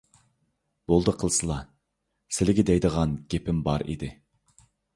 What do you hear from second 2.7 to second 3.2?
دەيدىغان